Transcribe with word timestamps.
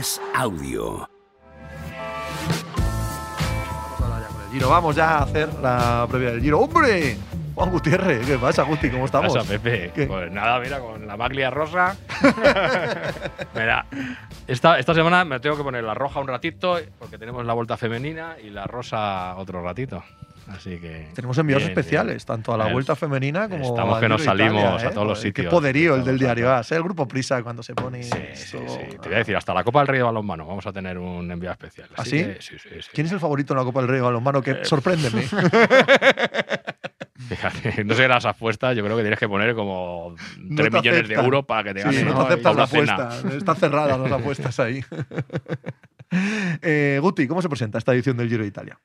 As 0.00 0.18
Audio. 0.34 1.06
Giro, 4.50 4.70
vamos 4.70 4.96
ya 4.96 5.18
a 5.18 5.22
hacer 5.24 5.52
la 5.60 6.06
previa 6.10 6.30
del 6.30 6.40
Giro. 6.40 6.58
¡Hombre! 6.58 7.18
Juan 7.54 7.70
Gutiérrez, 7.70 8.26
¿qué 8.26 8.38
pasa, 8.38 8.62
Guti? 8.62 8.88
¿Cómo 8.88 9.04
estamos? 9.04 9.34
pasa, 9.34 9.46
Pepe? 9.46 9.92
¿Qué? 9.94 10.06
Pues 10.06 10.32
nada, 10.32 10.58
mira, 10.58 10.80
con 10.80 11.06
la 11.06 11.18
maglia 11.18 11.50
rosa. 11.50 11.98
mira, 13.54 13.84
esta, 14.46 14.78
esta 14.78 14.94
semana 14.94 15.22
me 15.26 15.38
tengo 15.38 15.58
que 15.58 15.64
poner 15.64 15.84
la 15.84 15.92
roja 15.92 16.18
un 16.20 16.28
ratito, 16.28 16.78
porque 16.98 17.18
tenemos 17.18 17.44
la 17.44 17.52
vuelta 17.52 17.76
femenina 17.76 18.36
y 18.42 18.48
la 18.48 18.66
rosa 18.66 19.36
otro 19.36 19.62
ratito. 19.62 20.02
Así 20.50 20.78
que. 20.78 21.08
Tenemos 21.14 21.38
envíos 21.38 21.58
bien, 21.60 21.70
especiales, 21.70 22.16
bien. 22.16 22.26
tanto 22.26 22.52
a 22.52 22.58
la 22.58 22.66
El- 22.66 22.72
vuelta 22.72 22.96
femenina 22.96 23.48
como 23.48 23.64
Estamos 23.64 23.94
al 23.96 24.00
que 24.00 24.08
nos 24.08 24.22
Italia, 24.22 24.46
salimos 24.50 24.82
a 24.82 24.86
¿eh? 24.86 24.90
todos 24.92 25.06
los 25.06 25.18
Joder, 25.18 25.32
Qué 25.32 25.42
sitios. 25.42 25.54
poderío 25.54 25.94
el 25.96 26.04
del 26.04 26.18
diario 26.18 26.50
a- 26.50 26.58
A. 26.58 26.60
¿eh? 26.62 26.64
El 26.70 26.82
grupo 26.82 27.06
Prisa 27.08 27.42
cuando 27.42 27.62
se 27.62 27.74
pone. 27.74 28.02
Sí, 28.02 28.10
sí, 28.34 28.58
sí. 28.66 28.78
Te 29.00 29.08
voy 29.08 29.14
a 29.14 29.18
decir, 29.18 29.36
hasta 29.36 29.54
la 29.54 29.62
Copa 29.64 29.78
del 29.80 29.88
Rey 29.88 29.98
de 29.98 30.04
Balonmano 30.04 30.46
vamos 30.46 30.66
a 30.66 30.72
tener 30.72 30.98
un 30.98 31.30
envío 31.30 31.50
especial. 31.50 31.88
¿Ah, 31.96 32.02
Así 32.02 32.10
sí? 32.10 32.24
que, 32.24 32.36
sí, 32.40 32.58
sí, 32.58 32.68
sí. 32.80 32.88
¿Quién 32.92 33.06
es 33.06 33.12
el 33.12 33.20
favorito 33.20 33.52
en 33.54 33.58
la 33.60 33.64
Copa 33.64 33.80
del 33.80 33.88
Rey 33.88 33.96
de 33.98 34.02
balonmano? 34.02 34.42
Que 34.42 34.50
Eh, 34.52 34.64
sorpréndeme. 34.64 35.22
Fíjate, 37.28 37.84
no 37.84 37.94
sé 37.94 38.08
las 38.08 38.24
apuestas, 38.24 38.74
yo 38.76 38.82
creo 38.82 38.96
que 38.96 39.02
tienes 39.02 39.18
que 39.20 39.28
poner 39.28 39.54
como 39.54 40.14
3 40.34 40.38
No 40.48 40.56
te 40.64 40.70
millones 40.70 41.08
de 41.08 41.14
euros 41.14 41.44
para 41.44 41.62
que 41.64 41.74
te 41.74 41.80
Sí, 41.80 41.84
ganen 41.86 42.04
no 42.06 42.12
te 42.12 42.18
¿no? 42.18 42.26
aceptan 42.26 42.56
la 42.56 42.62
una 42.62 42.66
cena. 42.66 42.92
apuesta. 42.94 43.36
Están 43.36 43.56
cerradas 43.56 44.00
las 44.00 44.12
apuestas 44.12 44.60
ahí. 44.60 44.84
Eh, 46.62 46.98
Guti, 47.00 47.28
¿cómo 47.28 47.40
se 47.40 47.48
presenta 47.48 47.78
esta 47.78 47.94
edición 47.94 48.16
del 48.16 48.28
Giro 48.28 48.42
de 48.42 48.48
Italia? 48.48 48.76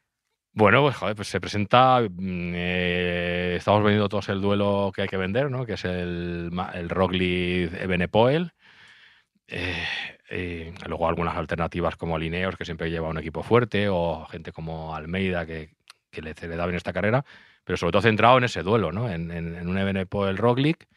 Bueno, 0.57 0.81
pues 0.83 0.95
joder, 0.95 1.15
pues 1.15 1.27
se 1.27 1.41
presenta. 1.41 1.99
mm, 2.01 2.51
eh, 2.55 3.55
estamos 3.57 3.83
vendiendo 3.83 4.07
todos 4.09 4.29
el 4.29 4.39
duelo 4.41 4.91
que 4.95 5.01
hay 5.03 5.07
que 5.09 5.17
vender, 5.17 5.51
¿no? 5.51 5.65
Que 5.65 5.73
es 5.73 5.83
el, 5.85 6.49
el 6.73 6.89
Roglic 6.89 7.73
Ebenepoel. 7.73 8.53
Eh, 9.47 9.83
eh, 10.29 10.73
luego 10.87 11.07
algunas 11.07 11.35
alternativas 11.37 11.95
como 11.97 12.17
Lineos, 12.19 12.55
que 12.57 12.65
siempre 12.65 12.89
lleva 12.91 13.09
un 13.09 13.17
equipo 13.19 13.43
fuerte, 13.43 13.89
o 13.89 14.25
gente 14.27 14.51
como 14.53 14.95
Almeida, 14.95 15.45
que, 15.45 15.75
le, 16.13 16.33
da 16.33 16.65
bien 16.65 16.77
esta 16.77 16.93
carrera, 16.93 17.25
pero 17.65 17.77
sobre 17.77 17.91
todo 17.93 18.01
centrado 18.03 18.37
en 18.39 18.45
ese 18.45 18.63
duelo, 18.63 18.91
¿no? 18.93 19.09
En, 19.11 19.31
en- 19.31 19.55
en 19.55 19.67
un 19.69 19.77
Ebenepoel 19.77 20.37
Roglic. 20.37 20.87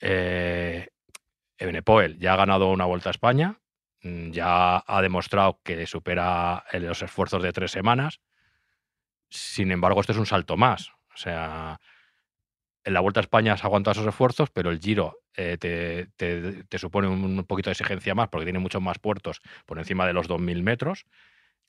Eh, 0.00 0.88
Ebenepoel 1.58 2.18
ya 2.18 2.34
ha 2.34 2.36
ganado 2.36 2.70
una 2.70 2.84
vuelta 2.86 3.10
a 3.10 3.12
España, 3.12 3.60
mm, 4.02 4.30
ya 4.32 4.84
ha 4.86 5.02
demostrado 5.02 5.60
que 5.64 5.86
supera 5.86 6.64
los 6.74 7.02
esfuerzos 7.02 7.42
de 7.42 7.52
tres 7.52 7.72
semanas. 7.72 8.20
Sin 9.34 9.72
embargo, 9.72 10.00
esto 10.00 10.12
es 10.12 10.18
un 10.18 10.26
salto 10.26 10.56
más. 10.56 10.90
O 11.12 11.16
sea, 11.16 11.80
en 12.84 12.94
la 12.94 13.00
Vuelta 13.00 13.20
a 13.20 13.22
España 13.22 13.56
se 13.56 13.66
aguantado 13.66 13.92
esos 13.92 14.06
esfuerzos, 14.06 14.50
pero 14.50 14.70
el 14.70 14.78
Giro 14.78 15.18
eh, 15.36 15.56
te, 15.58 16.06
te- 16.16 16.64
te 16.64 16.78
supone 16.78 17.08
un 17.08 17.44
poquito 17.44 17.68
de 17.70 17.72
exigencia 17.72 18.14
más 18.14 18.28
porque 18.28 18.44
tiene 18.44 18.58
muchos 18.60 18.80
más 18.80 18.98
puertos 18.98 19.40
por 19.66 19.78
encima 19.78 20.06
de 20.06 20.12
los 20.12 20.28
2.000 20.28 20.62
metros. 20.62 21.04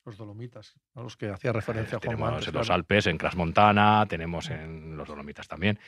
Los 0.05 0.17
Dolomitas, 0.17 0.75
a 0.93 1.01
los 1.01 1.17
que 1.17 1.29
hacía 1.29 1.51
referencia 1.51 1.95
Eh, 1.95 1.99
Juan 2.03 2.15
tenemos 2.17 2.33
antes, 2.33 2.47
en 2.49 2.53
los 2.53 2.67
claro. 2.67 2.75
Alpes, 2.79 3.07
en 3.07 3.17
Crasmontana, 3.17 4.05
tenemos 4.07 4.49
en 4.51 4.95
los 4.97 5.07
Dolomitas 5.07 5.47
también. 5.47 5.79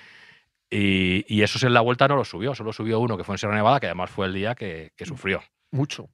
Y, 0.72 1.24
y 1.34 1.44
esos 1.44 1.62
en 1.64 1.74
la 1.74 1.82
Vuelta 1.82 2.08
no 2.08 2.16
lo 2.16 2.26
subió, 2.26 2.56
solo 2.56 2.74
subió 2.74 3.00
uno 3.00 3.16
que 3.18 3.24
fue 3.24 3.36
en 3.36 3.40
Sierra 3.40 3.56
Nevada, 3.56 3.80
que 3.80 3.86
además 3.86 4.10
fue 4.10 4.26
el 4.26 4.34
día 4.34 4.56
que, 4.56 4.92
que 4.96 5.06
sufrió. 5.06 5.44
Mucho. 5.72 6.10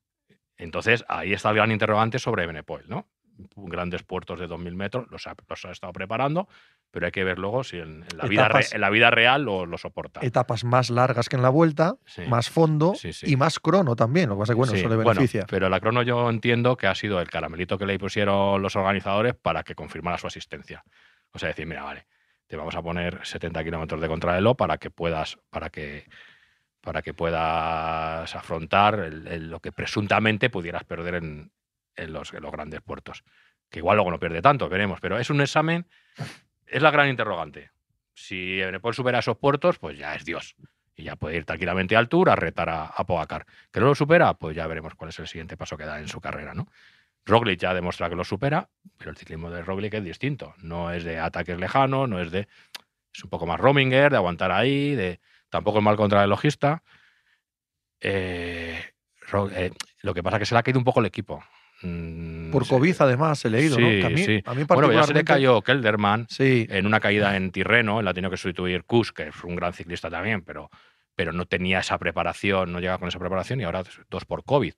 Entonces, 0.58 1.06
ahí 1.08 1.32
está 1.34 1.50
el 1.50 1.56
gran 1.56 1.72
interrogante 1.72 2.20
sobre 2.20 2.46
Benepoel, 2.46 2.90
¿no? 2.90 3.08
Grandes 3.56 4.04
puertos 4.04 4.40
de 4.40 4.48
2.000 4.48 4.76
metros, 4.76 5.08
los 5.10 5.26
ha, 5.28 5.36
los 5.50 5.66
ha 5.66 5.72
estado 5.72 5.92
preparando, 5.94 6.48
pero 6.92 7.08
hay 7.08 7.12
que 7.12 7.24
ver 7.24 7.40
luego 7.40 7.64
si 7.64 7.78
en, 7.78 8.04
en 8.12 8.18
la, 8.18 8.26
vida 8.26 8.50
en 8.72 8.82
la 8.82 8.90
vida 8.92 9.10
real 9.10 9.44
lo, 9.44 9.66
lo 9.66 9.78
soporta. 9.78 10.20
Etapas 10.22 10.64
más 10.64 10.90
largas 10.92 11.30
que 11.30 11.36
en 11.36 11.42
la 11.42 11.50
vuelta, 11.50 11.96
Sí. 12.06 12.22
más 12.28 12.50
fondo 12.50 12.94
Sí, 12.96 13.12
sí. 13.14 13.32
y 13.32 13.36
más 13.36 13.60
crono 13.60 13.96
también. 13.96 14.30
Lo 14.30 14.36
que 14.36 14.40
pasa 14.42 14.54
es 14.54 14.56
que, 14.56 14.60
bueno, 14.60 14.74
eso 14.74 14.90
le 14.90 14.96
bueno, 14.98 15.10
beneficia. 15.10 15.46
pero 15.50 15.68
la 15.70 15.80
crono 15.80 16.04
yo 16.04 16.30
entiendo 16.30 16.78
que 16.78 16.86
ha 16.88 16.94
sido 16.96 17.20
el 17.22 17.30
caramelito 17.30 17.78
que 17.80 17.86
le 17.88 17.98
pusieron 17.98 18.62
los 18.62 18.76
organizadores 18.76 19.34
para 19.34 19.64
que 19.64 19.74
confirmara 19.76 20.18
su 20.20 20.28
asistencia. 20.28 20.84
O 21.32 21.40
sea, 21.40 21.50
decir, 21.50 21.66
mira, 21.66 21.84
vale, 21.84 22.06
te 22.46 22.56
vamos 22.56 22.76
a 22.76 22.84
poner 22.84 23.20
70 23.26 23.64
kilómetros 23.64 24.00
de 24.00 24.08
contrarreloj 24.08 24.56
para 24.56 24.78
que 24.78 24.92
puedas, 24.92 25.40
para 25.50 25.70
que, 25.72 26.06
para 26.82 27.02
que 27.02 27.14
puedas 27.16 28.36
afrontar 28.36 29.00
el- 29.00 29.28
el- 29.28 29.50
lo 29.50 29.60
que 29.60 29.72
presuntamente 29.72 30.50
pudieras 30.52 30.84
perder 30.84 31.16
en, 31.16 31.52
en 31.96 32.14
los, 32.14 32.34
los 32.34 32.52
grandes 32.52 32.82
puertos. 32.82 33.24
Que 33.70 33.80
igual 33.80 33.98
luego 33.98 34.12
no 34.12 34.20
pierde 34.20 34.42
tanto, 34.42 34.70
veremos. 34.70 35.00
Pero 35.02 35.18
es 35.18 35.30
un 35.30 35.42
examen, 35.42 35.88
es 36.66 36.82
la 36.82 36.92
gran 36.92 37.10
interrogante. 37.10 37.72
Si 38.14 38.62
Ebenepoel 38.62 38.94
supera 38.94 39.20
esos 39.20 39.38
puertos, 39.38 39.80
pues 39.80 39.98
ya 39.98 40.14
es 40.16 40.26
Dios. 40.26 40.56
Y 40.96 41.04
ya 41.04 41.16
puede 41.16 41.38
ir 41.38 41.46
tranquilamente 41.46 41.96
al 41.96 42.08
Tour 42.08 42.30
a 42.30 42.36
retar 42.36 42.70
a, 42.70 42.86
a 42.86 43.04
Pogacar. 43.06 43.48
¿Que 43.72 43.80
no 43.80 43.88
lo 43.88 43.96
supera? 43.96 44.36
Pues 44.36 44.56
ya 44.56 44.68
veremos 44.68 44.94
cuál 44.96 45.10
es 45.10 45.20
el 45.20 45.28
siguiente 45.28 45.58
paso 45.58 45.76
que 45.76 45.86
da 45.86 46.00
en 46.00 46.08
su 46.08 46.22
carrera, 46.22 46.54
¿no? 46.54 46.68
Roglic 47.26 47.60
ya 47.60 47.74
demuestra 47.74 48.10
que 48.10 48.16
lo 48.16 48.24
supera, 48.24 48.70
pero 48.98 49.12
el 49.12 49.18
ciclismo 49.18 49.50
de 49.50 49.64
Roglic 49.64 49.94
es 49.94 50.04
distinto. 50.04 50.54
No 50.58 50.92
es 50.92 51.04
de 51.04 51.20
ataques 51.20 51.58
lejanos, 51.58 52.10
no 52.10 52.20
es 52.20 52.32
de... 52.32 52.48
Es 53.14 53.24
un 53.24 53.30
poco 53.30 53.46
más 53.46 53.60
roaminger, 53.60 54.12
de 54.12 54.18
aguantar 54.18 54.52
ahí, 54.52 54.96
de 54.96 55.20
tampoco 55.50 55.78
es 55.78 55.84
mal 55.84 55.96
contra 55.96 56.24
el 56.24 56.30
logista. 56.30 56.84
Eh, 58.02 58.84
eh, 59.52 59.72
lo 60.02 60.14
que 60.14 60.24
pasa 60.24 60.38
es 60.38 60.40
que 60.42 60.46
se 60.48 60.56
le 60.56 60.60
ha 60.60 60.64
caído 60.64 60.80
un 60.80 60.84
poco 60.84 61.00
el 61.00 61.06
equipo. 61.06 61.44
Mm, 61.84 62.52
Por 62.52 62.64
sí. 62.66 62.70
COVID, 62.70 62.96
además, 63.00 63.44
he 63.46 63.50
leído, 63.50 63.78
¿no? 63.80 63.90
Sí, 63.90 64.00
Que 64.00 64.06
a 64.06 64.10
mí, 64.10 64.24
sí. 64.24 64.42
a 64.46 64.54
mí 64.54 64.64
Bueno, 64.64 64.92
ya 64.92 65.04
se 65.04 65.14
le 65.14 65.24
cayó 65.24 65.62
Kelderman 65.62 66.28
Sí, 66.30 66.66
en 66.70 66.86
una 66.86 67.00
caída 67.00 67.36
en 67.36 67.52
Tirreno, 67.52 68.00
él 68.00 68.06
la 68.06 68.12
ha 68.12 68.14
tenido 68.14 68.32
que 68.32 68.38
sustituir 68.38 68.84
Kus, 68.86 69.12
que 69.12 69.28
es 69.28 69.44
un 69.44 69.56
gran 69.56 69.74
ciclista 69.74 70.10
también, 70.10 70.42
pero, 70.44 70.70
pero 71.16 71.34
no 71.34 71.46
tenía 71.46 71.80
esa 71.80 71.98
preparación, 71.98 72.72
no 72.72 72.80
llega 72.80 72.98
con 72.98 73.08
esa 73.08 73.20
preparación 73.20 73.60
y 73.62 73.64
ahora 73.66 73.84
dos 74.10 74.26
por 74.26 74.44
COVID. 74.44 74.74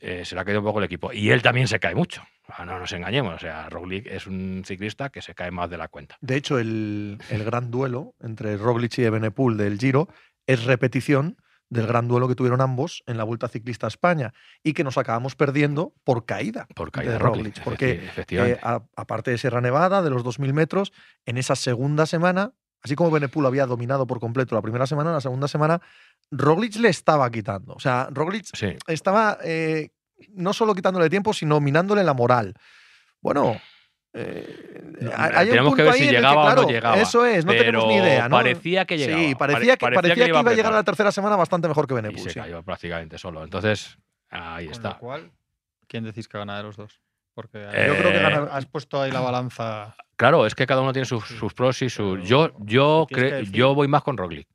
Eh, 0.00 0.24
se 0.24 0.34
le 0.36 0.40
ha 0.40 0.44
caído 0.44 0.60
un 0.60 0.66
poco 0.66 0.78
el 0.78 0.84
equipo. 0.84 1.12
Y 1.12 1.30
él 1.30 1.42
también 1.42 1.66
se 1.66 1.80
cae 1.80 1.94
mucho. 1.94 2.22
No 2.64 2.78
nos 2.78 2.92
engañemos. 2.92 3.34
O 3.34 3.38
sea, 3.38 3.68
Roglic 3.68 4.06
es 4.06 4.26
un 4.28 4.62
ciclista 4.64 5.10
que 5.10 5.20
se 5.20 5.34
cae 5.34 5.50
más 5.50 5.68
de 5.70 5.76
la 5.76 5.88
cuenta. 5.88 6.16
de 6.20 6.36
hecho, 6.36 6.58
el, 6.58 7.18
el 7.30 7.44
gran 7.44 7.70
duelo 7.70 8.14
entre 8.22 8.56
Roglic 8.56 8.96
y 8.98 9.04
Ebenepoel 9.04 9.56
del 9.56 9.76
Giro 9.78 10.08
es 10.46 10.64
repetición 10.64 11.36
del 11.70 11.86
gran 11.86 12.08
duelo 12.08 12.28
que 12.28 12.34
tuvieron 12.34 12.60
ambos 12.60 13.02
en 13.06 13.16
la 13.16 13.24
Vuelta 13.24 13.48
Ciclista 13.48 13.86
a 13.86 13.88
España 13.88 14.32
y 14.62 14.72
que 14.72 14.84
nos 14.84 14.98
acabamos 14.98 15.36
perdiendo 15.36 15.92
por 16.04 16.24
caída. 16.24 16.66
Por 16.74 16.90
caída 16.90 17.12
de 17.12 17.18
Roglic. 17.18 17.58
Roglic, 17.58 17.64
porque. 17.64 18.10
Eh, 18.30 18.58
aparte 18.96 19.30
de 19.30 19.38
Sierra 19.38 19.60
Nevada, 19.60 20.02
de 20.02 20.10
los 20.10 20.24
2.000 20.24 20.52
metros, 20.52 20.92
en 21.26 21.36
esa 21.38 21.56
segunda 21.56 22.06
semana, 22.06 22.52
así 22.82 22.94
como 22.94 23.10
Benepul 23.10 23.44
había 23.46 23.66
dominado 23.66 24.06
por 24.06 24.20
completo 24.20 24.54
la 24.54 24.62
primera 24.62 24.86
semana, 24.86 25.12
la 25.12 25.20
segunda 25.20 25.48
semana, 25.48 25.80
Roglic 26.30 26.76
le 26.76 26.88
estaba 26.88 27.30
quitando. 27.30 27.74
O 27.74 27.80
sea, 27.80 28.08
Roglic 28.10 28.46
sí. 28.54 28.76
estaba 28.86 29.38
eh, 29.44 29.90
no 30.30 30.52
solo 30.52 30.74
quitándole 30.74 31.10
tiempo, 31.10 31.32
sino 31.32 31.60
minándole 31.60 32.04
la 32.04 32.14
moral. 32.14 32.54
Bueno, 33.20 33.60
eh, 34.14 34.96
No, 35.00 35.10
hay- 35.16 35.30
hay 35.34 35.44
un 35.46 35.50
tenemos 35.50 35.76
que 35.76 35.82
ver 35.82 35.92
ahí 35.92 35.98
si 36.00 36.06
que, 36.06 36.12
llegaba 36.12 36.52
o 36.52 36.54
no 36.56 36.68
llegaba, 36.68 36.96
Eso 36.96 37.24
es, 37.26 37.44
no 37.44 37.52
tenemos 37.52 37.86
ni 37.86 37.96
idea. 37.96 38.28
¿no? 38.28 38.36
parecía 38.36 38.84
que 38.84 38.96
llegaba, 38.98 39.22
Sí, 39.22 39.34
pare- 39.34 39.52
parecía 39.54 39.76
que, 39.76 39.80
parecía 39.84 39.94
parecía 39.96 40.14
que 40.14 40.20
que 40.20 40.24
le 40.24 40.28
iba 40.30 40.40
iba 40.40 40.50
a 40.50 40.54
llegar 40.54 40.72
a 40.72 40.76
la 40.76 40.82
tercera 40.84 41.12
semana 41.12 41.36
bastante 41.36 41.68
mejor 41.68 41.86
que 41.86 41.94
Y 41.94 41.96
Benepul. 41.96 42.20
se 42.20 42.30
sí. 42.30 42.40
cayó 42.40 42.62
prácticamente 42.62 43.18
solo. 43.18 43.44
Entonces, 43.44 43.98
ahí 44.30 44.66
Con 44.66 44.72
está. 44.74 44.88
lo 44.90 44.98
cual, 44.98 45.30
¿quién 45.86 46.04
decís 46.04 46.26
que 46.28 46.38
gana 46.38 46.56
de 46.56 46.62
los 46.64 46.76
dos? 46.76 47.00
Porque 47.34 47.58
Eh, 47.72 47.84
Yo 47.88 47.96
creo 47.96 48.12
que 48.12 48.18
gana- 48.18 48.48
has 48.52 48.66
puesto 48.66 49.00
ahí 49.00 49.12
la 49.12 49.20
balanza. 49.20 49.94
Claro, 50.16 50.44
es 50.46 50.54
que 50.56 50.66
cada 50.66 50.80
uno 50.80 50.92
tiene 50.92 51.06
sus, 51.06 51.54
pros 51.54 51.80
y 51.82 51.90
sus. 51.90 52.26
Yo, 52.28 52.50
yo, 52.58 53.06
cre- 53.08 53.48
yo 53.52 53.74
voy 53.74 53.86
más 53.86 54.02
con 54.02 54.16
Roglic. 54.16 54.48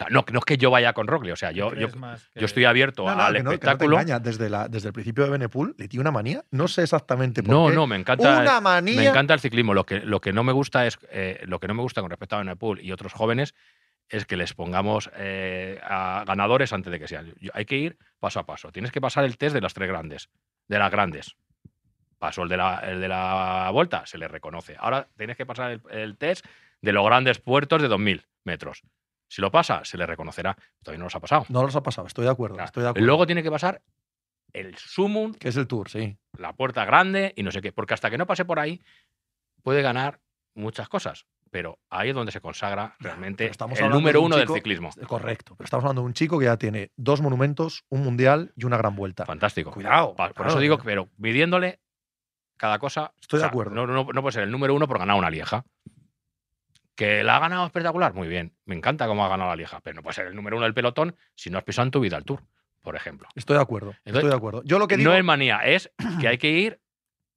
Sea, 0.00 0.08
no, 0.10 0.24
no 0.32 0.38
es 0.38 0.44
que 0.46 0.56
yo 0.56 0.70
vaya 0.70 0.92
con 0.94 1.06
Roglic, 1.06 1.32
o 1.34 1.36
sea, 1.36 1.50
yo, 1.52 1.68
yo, 1.68 1.70
¿crees 1.76 1.96
más 1.96 2.28
que- 2.32 2.40
yo 2.40 2.46
estoy 2.46 2.64
abierto 2.64 3.04
No, 3.04 3.14
no, 3.14 3.22
al 3.22 3.34
que 3.34 3.42
no, 3.42 3.50
que 3.50 3.56
no 3.56 3.60
te 3.60 3.66
espectáculo. 3.66 3.96
engaña. 4.00 4.18
Desde, 4.18 4.48
la, 4.48 4.66
desde 4.68 4.88
el 4.88 4.94
principio 4.94 5.24
de 5.24 5.30
Benepul 5.30 5.74
le 5.78 5.88
tiene 5.88 6.00
una 6.00 6.10
manía. 6.10 6.42
No 6.50 6.68
sé 6.68 6.82
exactamente 6.82 7.42
por 7.42 7.52
No, 7.52 7.68
qué. 7.68 7.74
no, 7.74 7.86
me 7.86 7.96
encanta. 7.96 8.40
Una 8.40 8.60
manía. 8.62 8.96
Me 8.96 9.06
encanta 9.08 9.34
el 9.34 9.40
ciclismo. 9.40 9.74
Lo 9.74 9.84
que, 9.84 10.00
lo 10.00 10.20
que 10.22 10.32
no 10.32 10.42
me 10.42 10.52
gusta 10.52 10.86
es. 10.86 10.98
eh, 11.10 11.40
lo 11.44 11.60
que 11.60 11.68
no 11.68 11.74
me 11.74 11.82
gusta 11.82 12.00
con 12.00 12.08
respecto 12.10 12.36
a 12.36 12.38
Benepool 12.38 12.80
y 12.80 12.92
otros 12.92 13.12
jóvenes 13.12 13.54
es 14.08 14.24
que 14.24 14.36
les 14.36 14.54
pongamos 14.54 15.10
eh, 15.16 15.78
a 15.84 16.24
ganadores 16.26 16.72
antes 16.72 16.90
de 16.90 16.98
que 16.98 17.06
sean. 17.06 17.32
Yo- 17.38 17.50
hay 17.54 17.64
que 17.66 17.76
ir 17.76 17.98
paso 18.18 18.40
a 18.40 18.46
paso. 18.46 18.72
Tienes 18.72 18.90
que 18.92 19.00
pasar 19.02 19.24
el 19.24 19.36
test 19.36 19.54
de 19.54 19.60
las 19.60 19.74
tres 19.74 19.88
grandes. 19.88 20.30
De 20.66 20.78
las 20.78 20.90
grandes. 20.90 21.36
Pasó 22.18 22.42
el 22.42 22.48
de 22.48 22.56
la, 22.56 22.78
el 22.80 23.00
de 23.00 23.08
la 23.08 23.70
vuelta, 23.72 24.04
se 24.06 24.18
le 24.18 24.28
reconoce. 24.28 24.76
Ahora 24.78 25.08
tienes 25.16 25.36
que 25.36 25.46
pasar 25.46 25.70
el, 25.72 25.80
el 25.90 26.16
test 26.16 26.44
de 26.82 26.92
los 26.92 27.04
grandes 27.04 27.38
puertos 27.38 27.80
de 27.82 27.88
2.000 27.88 28.24
metros. 28.44 28.82
Si 29.30 29.40
lo 29.40 29.50
pasa, 29.52 29.84
se 29.84 29.96
le 29.96 30.06
reconocerá. 30.06 30.56
Todavía 30.82 30.98
no 30.98 31.04
los 31.04 31.14
ha 31.14 31.20
pasado. 31.20 31.46
No 31.50 31.62
los 31.62 31.76
ha 31.76 31.82
pasado, 31.84 32.08
estoy 32.08 32.24
de 32.24 32.32
acuerdo. 32.32 32.56
Claro. 32.56 32.66
Estoy 32.66 32.82
de 32.82 32.88
acuerdo. 32.88 33.06
Luego 33.06 33.26
tiene 33.26 33.42
que 33.44 33.50
pasar 33.50 33.80
el 34.52 34.76
sumum 34.76 35.32
que 35.32 35.48
es 35.50 35.56
el 35.56 35.68
Tour, 35.68 35.88
sí. 35.88 36.18
la 36.36 36.52
puerta 36.54 36.84
grande 36.84 37.32
y 37.36 37.44
no 37.44 37.52
sé 37.52 37.62
qué. 37.62 37.70
Porque 37.72 37.94
hasta 37.94 38.10
que 38.10 38.18
no 38.18 38.26
pase 38.26 38.44
por 38.44 38.58
ahí, 38.58 38.82
puede 39.62 39.82
ganar 39.82 40.18
muchas 40.54 40.88
cosas. 40.88 41.26
Pero 41.52 41.78
ahí 41.90 42.08
es 42.08 42.14
donde 42.14 42.32
se 42.32 42.40
consagra 42.40 42.96
realmente 43.00 43.44
estamos 43.46 43.78
el 43.80 43.90
número 43.90 44.18
de 44.20 44.24
un 44.26 44.32
uno 44.32 44.36
chico- 44.40 44.52
del 44.52 44.60
ciclismo. 44.62 44.90
Correcto. 45.06 45.54
Pero 45.56 45.64
estamos 45.64 45.84
hablando 45.84 46.02
de 46.02 46.06
un 46.06 46.14
chico 46.14 46.38
que 46.38 46.46
ya 46.46 46.56
tiene 46.56 46.90
dos 46.96 47.20
monumentos, 47.20 47.84
un 47.88 48.02
mundial 48.02 48.52
y 48.56 48.64
una 48.66 48.76
gran 48.78 48.94
vuelta. 48.96 49.26
Fantástico. 49.26 49.70
Cuidado. 49.70 50.14
Por 50.16 50.32
claro, 50.34 50.50
eso 50.50 50.58
digo, 50.60 50.74
eh. 50.76 50.80
pero 50.84 51.08
midiéndole 51.18 51.78
cada 52.56 52.78
cosa. 52.80 53.12
Estoy 53.20 53.38
de 53.38 53.42
o 53.42 53.46
sea, 53.46 53.48
acuerdo. 53.50 53.74
No, 53.74 53.86
no- 53.86 54.04
no 54.12 54.22
puede 54.22 54.32
ser 54.32 54.42
el 54.42 54.50
número 54.50 54.74
uno 54.74 54.86
por 54.88 54.98
ganar 54.98 55.16
una 55.16 55.30
lieja. 55.30 55.64
¿Que 57.00 57.24
la 57.24 57.36
ha 57.36 57.38
ganado 57.40 57.64
espectacular? 57.64 58.12
Muy 58.12 58.28
bien. 58.28 58.52
Me 58.66 58.74
encanta 58.74 59.06
cómo 59.06 59.24
ha 59.24 59.28
ganado 59.30 59.48
la 59.48 59.56
lieja. 59.56 59.80
Pero 59.80 59.96
no 59.96 60.02
puede 60.02 60.12
ser 60.12 60.26
el 60.26 60.36
número 60.36 60.58
uno 60.58 60.64
del 60.64 60.74
pelotón 60.74 61.16
si 61.34 61.48
no 61.48 61.56
has 61.56 61.64
pisado 61.64 61.86
en 61.86 61.90
tu 61.92 61.98
vida 61.98 62.18
el 62.18 62.24
tour. 62.24 62.42
por 62.82 62.94
ejemplo. 62.94 63.26
Estoy 63.34 63.56
de 63.56 63.62
acuerdo. 63.62 63.92
Entonces, 64.04 64.16
estoy 64.16 64.28
de 64.28 64.36
acuerdo. 64.36 64.62
Yo 64.64 64.78
lo 64.78 64.86
que 64.86 64.98
digo. 64.98 65.08
No 65.10 65.16
es 65.16 65.24
manía, 65.24 65.60
es 65.64 65.90
que 66.20 66.28
hay 66.28 66.36
que 66.38 66.50
ir 66.50 66.78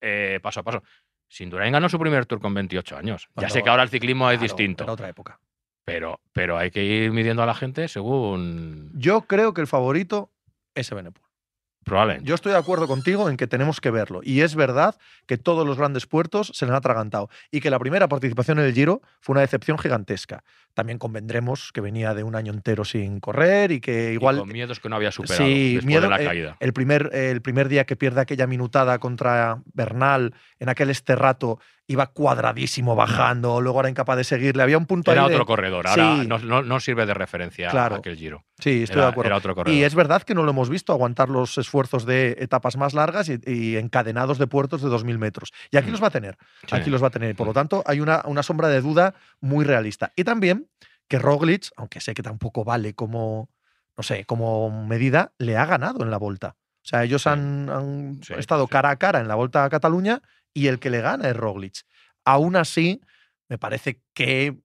eh, 0.01 0.41
paso 0.43 0.59
a 0.59 0.63
paso. 0.63 0.83
Sindurain 1.29 1.71
ganó 1.71 1.87
su 1.87 1.97
primer 1.97 2.25
tour 2.25 2.41
con 2.41 2.53
28 2.53 2.97
años. 2.97 3.29
Ya 3.35 3.49
sé 3.49 3.63
que 3.63 3.69
ahora 3.69 3.83
el 3.83 3.89
ciclismo 3.89 4.29
es 4.31 4.41
distinto, 4.41 4.83
Era 4.83 4.91
otra 4.91 5.07
época. 5.07 5.39
pero, 5.85 6.19
pero 6.33 6.57
hay 6.57 6.69
que 6.69 6.83
ir 6.83 7.13
midiendo 7.13 7.41
a 7.41 7.45
la 7.45 7.55
gente 7.55 7.87
según. 7.87 8.91
Yo 8.95 9.21
creo 9.21 9.53
que 9.53 9.61
el 9.61 9.67
favorito 9.67 10.29
es 10.75 10.91
Evenepoel. 10.91 11.22
Probablemente. 11.83 12.27
Yo 12.27 12.35
estoy 12.35 12.51
de 12.51 12.57
acuerdo 12.57 12.87
contigo 12.87 13.29
en 13.29 13.37
que 13.37 13.47
tenemos 13.47 13.81
que 13.81 13.91
verlo. 13.91 14.21
Y 14.23 14.41
es 14.41 14.55
verdad 14.55 14.95
que 15.25 15.37
todos 15.37 15.65
los 15.65 15.77
grandes 15.77 16.05
puertos 16.05 16.51
se 16.53 16.65
les 16.65 16.71
han 16.71 16.77
atragantado. 16.77 17.29
Y 17.51 17.59
que 17.61 17.69
la 17.69 17.79
primera 17.79 18.07
participación 18.07 18.59
en 18.59 18.65
el 18.65 18.73
Giro 18.73 19.01
fue 19.19 19.33
una 19.33 19.41
decepción 19.41 19.77
gigantesca. 19.77 20.43
También 20.73 20.97
convendremos 20.97 21.71
que 21.71 21.81
venía 21.81 22.13
de 22.13 22.23
un 22.23 22.35
año 22.35 22.51
entero 22.51 22.83
sin 22.83 23.19
correr 23.19 23.71
y 23.71 23.79
que 23.79 24.11
Y 24.11 24.13
igual 24.13 24.39
con 24.39 24.49
miedos 24.49 24.79
que 24.79 24.89
no 24.89 24.95
había 24.95 25.11
superado 25.11 25.45
Sí, 25.45 25.75
después 25.75 25.85
miedo, 25.85 26.01
de 26.03 26.09
la 26.09 26.21
eh, 26.21 26.25
caída. 26.25 26.57
el 26.59 26.73
primer, 26.73 27.11
el 27.13 27.41
primer 27.41 27.69
día 27.69 27.85
que 27.85 27.95
pierde 27.95 28.21
aquella 28.21 28.47
minutada 28.47 28.97
contra 28.99 29.61
Bernal, 29.73 30.33
en 30.59 30.69
aquel 30.69 30.89
esterrato, 30.89 31.59
iba 31.85 32.07
cuadradísimo 32.07 32.95
bajando, 32.95 33.59
luego 33.59 33.81
era 33.81 33.89
incapaz 33.89 34.15
de 34.17 34.23
seguirle. 34.23 34.63
Había 34.63 34.77
un 34.77 34.85
punto 34.85 35.11
Era 35.11 35.23
ahí 35.23 35.29
de- 35.29 35.35
otro 35.35 35.45
corredor. 35.45 35.85
Ahora 35.87 36.21
Sí. 36.21 36.27
no, 36.27 36.39
no- 36.39 36.61
no 36.61 36.79
sirve 36.79 37.05
de 37.05 37.13
referencia 37.13 37.69
Claro. 37.69 37.95
a 37.95 37.97
aquel 37.99 38.15
giro. 38.15 38.45
Sí, 38.59 38.83
estoy 38.83 38.95
Era, 38.99 39.05
de 39.07 39.11
acuerdo. 39.11 39.27
era 39.27 39.37
otro 39.37 39.53
corredor. 39.53 39.77
Y 39.77 39.83
es 39.83 39.93
verdad 39.93 40.23
que 40.23 40.33
no 40.33 40.43
lo 40.43 40.51
hemos 40.51 40.69
visto 40.69 40.93
aguantar 40.93 41.27
los 41.29 41.57
esfuerzos 41.57 42.05
de 42.05 42.37
etapas 42.39 42.77
más 42.77 42.93
largas 42.93 43.27
y, 43.29 43.39
y 43.45 43.75
encadenados 43.75 44.37
de 44.37 44.47
puertos 44.47 44.81
de 44.81 44.89
2.000 44.89 45.17
metros. 45.17 45.51
Y 45.71 45.77
aquí 45.77 45.89
Mm. 45.89 45.91
los 45.91 46.03
va 46.03 46.07
a 46.07 46.11
tener. 46.11 46.37
Sí. 46.67 46.75
Aquí 46.75 46.89
los 46.89 47.03
va 47.03 47.07
a 47.07 47.11
tener. 47.11 47.35
Por 47.35 47.47
lo 47.47 47.51
Mm. 47.51 47.55
tanto, 47.55 47.83
hay 47.85 47.99
una, 47.99 48.21
una 48.25 48.43
sombra 48.43 48.69
de 48.69 48.79
duda 48.79 49.13
muy 49.41 49.65
realista. 49.65 50.13
Y 50.15 50.23
también 50.23 50.69
que 51.09 51.19
Roglic, 51.19 51.65
aunque 51.75 51.99
sé 51.99 52.13
que 52.13 52.23
tampoco 52.23 52.63
vale 52.63 52.93
como, 52.95 53.49
no 53.97 54.03
sé, 54.03 54.23
como 54.25 54.85
medida, 54.87 55.33
le 55.37 55.57
ha 55.57 55.65
ganado 55.65 56.01
en 56.01 56.09
la 56.11 56.17
Volta. 56.17 56.55
O 56.57 56.85
sea, 56.85 57.03
ellos 57.03 57.23
Sí. 57.23 57.29
han, 57.29 57.69
han 57.69 58.19
estado 58.37 58.67
cara 58.67 58.89
a 58.89 58.95
cara 58.95 59.19
en 59.19 59.27
la 59.27 59.35
Volta 59.35 59.63
a 59.65 59.69
Cataluña 59.69 60.21
y 60.53 60.67
el 60.67 60.79
que 60.79 60.89
le 60.89 61.01
gana 61.01 61.29
es 61.29 61.35
Roglic. 61.35 61.83
Aún 62.25 62.55
así, 62.55 63.01
me 63.49 63.57
parece 63.57 64.01
que, 64.13 64.57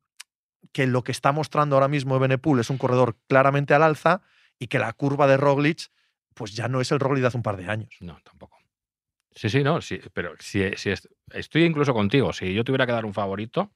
que 0.72 0.86
lo 0.86 1.02
que 1.02 1.12
está 1.12 1.32
mostrando 1.32 1.76
ahora 1.76 1.88
mismo 1.88 2.18
Benepul 2.18 2.60
es 2.60 2.70
un 2.70 2.78
corredor 2.78 3.16
claramente 3.26 3.74
al 3.74 3.82
alza 3.82 4.22
y 4.58 4.68
que 4.68 4.78
la 4.78 4.92
curva 4.92 5.26
de 5.26 5.36
Roglic 5.36 5.88
pues 6.34 6.54
ya 6.54 6.68
no 6.68 6.80
es 6.80 6.92
el 6.92 7.00
Roglic 7.00 7.22
de 7.22 7.28
hace 7.28 7.36
un 7.36 7.42
par 7.42 7.56
de 7.56 7.68
años. 7.68 7.96
No, 8.00 8.18
tampoco. 8.22 8.58
Sí, 9.34 9.48
sí, 9.48 9.62
no. 9.62 9.80
Sí, 9.80 10.00
pero 10.12 10.34
si, 10.38 10.70
si 10.76 10.90
es- 10.90 11.08
estoy 11.32 11.64
incluso 11.64 11.92
contigo. 11.92 12.32
Si 12.32 12.52
yo 12.54 12.64
tuviera 12.64 12.86
que 12.86 12.92
dar 12.92 13.04
un 13.04 13.14
favorito, 13.14 13.72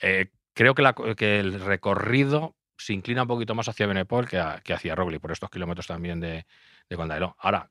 eh, 0.00 0.30
creo 0.52 0.74
que, 0.74 1.40
el 1.40 1.60
recorrido 1.60 2.56
se 2.76 2.92
inclina 2.92 3.22
un 3.22 3.28
poquito 3.28 3.54
más 3.54 3.68
hacia 3.68 3.86
Benepol 3.86 4.28
que, 4.28 4.38
hacia 4.38 4.94
Roglic, 4.94 5.20
por 5.20 5.32
estos 5.32 5.50
kilómetros 5.50 5.86
también 5.86 6.20
de, 6.20 6.46
de. 6.88 7.32
Ahora, 7.38 7.70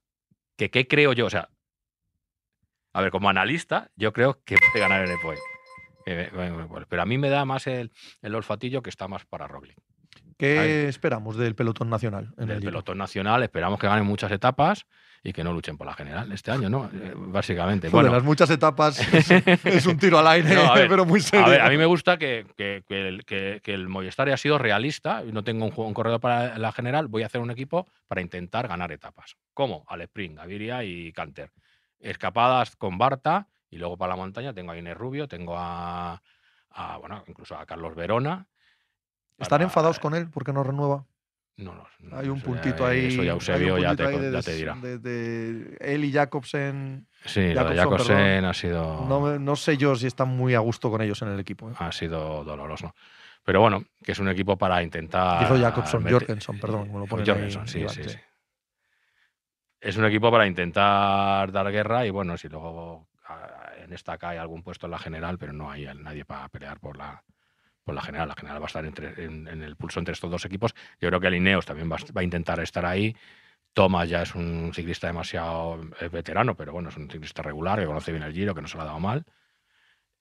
¿qué, 0.55 0.69
¿qué 0.69 0.87
creo 0.87 1.13
yo? 1.13 1.25
O 1.25 1.29
sea, 1.29 1.49
a 2.93 3.01
ver, 3.01 3.11
como 3.11 3.29
analista, 3.29 3.89
yo 3.95 4.13
creo 4.13 4.39
que 4.45 4.55
puede 4.71 4.79
ganar 4.87 5.01
Benepol. 5.07 5.35
Eh, 6.05 6.29
Benepol. 6.33 6.85
Pero 6.87 7.01
a 7.01 7.05
mí 7.05 7.17
me 7.17 7.29
da 7.29 7.45
más 7.45 7.67
el, 7.67 7.91
el 8.21 8.35
olfatillo 8.35 8.81
que 8.81 8.89
está 8.89 9.07
más 9.07 9.25
para 9.25 9.47
Roglic. 9.47 9.77
¿Qué 10.37 10.59
Ahí. 10.59 10.69
esperamos 10.89 11.37
del 11.37 11.55
pelotón 11.55 11.89
nacional 11.89 12.33
en 12.37 12.47
del 12.47 12.57
el 12.57 12.63
pelotón 12.63 12.97
nacional. 12.97 13.43
Esperamos 13.43 13.79
que 13.79 13.87
ganen 13.87 14.05
muchas 14.05 14.31
etapas 14.31 14.85
y 15.23 15.31
que 15.31 15.43
no 15.43 15.53
luchen 15.53 15.77
por 15.77 15.87
la 15.87 15.93
general 15.93 16.31
este 16.33 16.51
año, 16.51 16.69
¿no? 16.69 16.89
Eh, 16.93 17.13
Básicamente. 17.15 17.89
Joder, 17.89 18.03
Bueno, 18.05 18.15
las 18.17 18.25
muchas 18.25 18.49
etapas 18.49 18.99
es, 19.13 19.31
es 19.31 19.85
un 19.85 19.97
tiro 19.97 20.19
al 20.19 20.27
aire, 20.27 20.53
No, 20.55 20.73
ver, 20.73 20.89
pero 20.89 21.05
muy 21.05 21.21
serio. 21.21 21.45
a 21.45 21.49
ver, 21.49 21.61
a 21.61 21.69
mí 21.69 21.77
me 21.77 21.85
gusta 21.85 22.17
que, 22.17 22.45
que- 22.57 22.83
que 22.87 23.07
el, 23.07 23.23
que- 23.25 23.61
el 23.65 23.87
Movistar 23.87 24.27
haya 24.27 24.35
sido 24.37 24.57
realista. 24.57 25.21
No 25.31 25.43
tengo 25.43 25.65
un, 25.65 25.71
juego- 25.71 25.87
un 25.87 25.93
corredor 25.93 26.19
para 26.19 26.57
la 26.57 26.71
general, 26.73 27.07
voy 27.07 27.23
a 27.23 27.27
hacer 27.27 27.39
un 27.39 27.51
equipo 27.51 27.87
para 28.07 28.19
intentar 28.21 28.67
ganar 28.67 28.91
etapas. 28.91 29.35
¿Cómo? 29.53 29.85
Al 29.87 30.01
sprint, 30.01 30.37
Gaviria 30.37 30.83
y 30.83 31.13
Canter. 31.13 31.51
Escapadas 32.09 32.75
con 32.75 32.97
Barta 32.97 33.47
y 33.69 33.77
luego 33.77 33.97
para 33.97 34.11
la 34.11 34.17
montaña 34.17 34.53
tengo 34.53 34.71
a 34.71 34.77
Inés 34.77 34.95
Rubio, 34.97 35.27
tengo 35.27 35.55
a, 35.57 36.21
a, 36.69 36.97
bueno, 36.97 37.23
incluso 37.27 37.55
a 37.57 37.65
Carlos 37.65 37.95
Verona. 37.95 38.47
¿Están 39.37 39.57
para- 39.57 39.63
enfadados 39.63 39.99
con 39.99 40.13
él 40.13 40.29
porque 40.31 40.53
no 40.53 40.63
renueva? 40.63 41.05
No, 41.55 41.75
no, 41.75 41.85
no, 41.99 42.17
Hay 42.17 42.29
un 42.29 42.41
puntito 42.41 42.85
ahí. 42.85 43.05
Eso 43.07 43.23
ya 43.23 43.31
Eusebio 43.33 43.77
ya, 43.77 43.95
te, 43.95 44.05
ahí 44.05 44.17
de 44.17 44.23
ya 44.31 44.37
des- 44.37 44.45
te 44.45 44.55
dirá. 44.55 44.75
de- 44.75 44.97
de 44.97 45.77
él 45.81 46.03
y 46.03 46.11
Jacobsen. 46.11 47.07
Sí, 47.25 47.41
lo 47.41 47.47
de 47.47 47.75
Jacobson, 47.75 47.75
Jacobsen 47.77 48.15
perdón. 48.17 48.45
ha 48.45 48.53
sido, 48.53 49.39
No, 49.39 49.55
sé 49.55 49.77
yo 49.77 49.95
si 49.95 50.07
están 50.07 50.29
muy 50.29 50.55
a 50.55 50.59
gusto 50.59 50.89
con 50.89 51.01
ellos 51.01 51.21
en 51.21 51.29
el 51.29 51.39
equipo. 51.39 51.69
¿eh? 51.69 51.73
ha 51.77 51.91
sido 51.91 52.43
doloroso. 52.43 52.95
Pero 53.45 53.61
bueno, 53.61 53.83
que 54.03 54.13
es 54.13 54.19
un 54.19 54.29
equipo 54.29 54.57
para 54.57 54.81
intentar. 54.81 55.43
Hizo 55.43 55.59
Jacobson, 55.59 56.03
meter- 56.03 56.19
Jorgensen, 56.19 56.59
perdón, 56.59 56.87
me 56.91 56.99
lo 56.99 57.07
Jorgensen, 57.07 57.61
ahí 57.61 57.67
sí, 57.67 57.79
sí, 57.89 58.09
sí. 58.09 58.17
Es 59.83 59.97
un 59.97 60.05
equipo 60.05 60.31
para 60.31 60.47
intentar 60.47 61.51
dar 61.51 61.69
guerra 61.69 62.05
y 62.05 62.09
bueno, 62.09 62.37
si 62.37 62.47
luego 62.47 63.05
ah, 63.27 63.69
en 63.83 63.91
esta 63.91 64.17
cae 64.17 64.37
algún 64.39 64.63
puesto 64.63 64.87
en 64.87 64.91
la 64.91 64.97
general, 64.99 65.37
pero 65.37 65.51
no 65.51 65.69
hay 65.69 65.85
nadie 65.95 66.23
para 66.23 66.47
pelear 66.47 66.79
por 66.79 66.95
la, 66.97 67.21
por 67.83 67.93
la 67.93 68.01
general. 68.01 68.29
La 68.29 68.35
general 68.35 68.61
va 68.61 68.65
a 68.65 68.67
estar 68.67 68.85
entre- 68.85 69.25
en, 69.25 69.45
en 69.47 69.61
el 69.61 69.75
pulso 69.75 69.99
entre 69.99 70.13
estos 70.13 70.31
dos 70.31 70.45
equipos. 70.45 70.73
Yo 71.01 71.09
creo 71.09 71.19
que 71.19 71.27
el 71.27 71.35
Ineos 71.35 71.65
también 71.65 71.91
va, 71.91 71.97
a- 71.97 72.13
va 72.13 72.21
a 72.21 72.23
intentar 72.23 72.61
estar 72.61 72.85
ahí. 72.85 73.13
Thomas 73.73 74.07
ya 74.07 74.21
es 74.21 74.33
un 74.35 74.71
ciclista 74.73 75.07
demasiado 75.07 75.81
eh, 75.99 76.07
veterano, 76.07 76.55
pero 76.55 76.71
bueno, 76.71 76.87
es 76.87 76.95
un 76.95 77.09
ciclista 77.09 77.41
regular 77.41 77.79
que 77.79 77.85
conoce 77.85 78.11
bien 78.13 78.23
el 78.23 78.31
giro, 78.33 78.55
que 78.55 78.61
no 78.61 78.67
se 78.69 78.77
lo 78.77 78.83
ha 78.83 78.85
dado 78.85 78.99
mal. 79.01 79.25